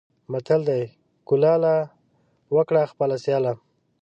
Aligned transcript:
متل 0.31 0.61
دی: 0.69 0.81
کلاله! 1.27 1.75
وکړه 2.55 2.81
خپله 2.91 3.15
سیاله. 3.23 3.53